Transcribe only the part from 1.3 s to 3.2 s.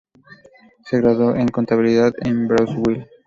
en contabilidad en Brazzaville.